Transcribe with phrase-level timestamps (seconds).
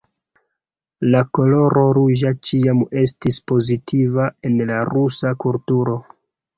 [1.15, 6.01] La koloro ruĝa ĉiam estis pozitiva en la rusa kulturo.